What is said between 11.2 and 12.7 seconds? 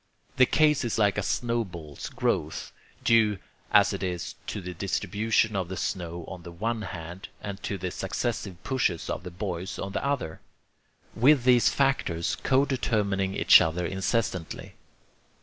these factors co